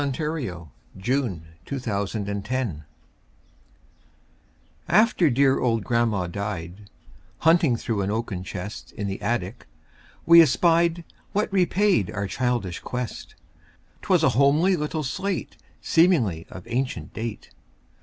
[0.01, 0.13] Eugene
[0.99, 2.75] Field Little Homer's Slate
[4.89, 6.89] AFTER dear old grandma died,
[7.41, 9.67] Hunting through an oaken chest In the attic,
[10.25, 11.03] we espied
[11.33, 13.35] What repaid our childish quest;
[14.01, 17.51] 'Twas a homely little slate, Seemingly of ancient date.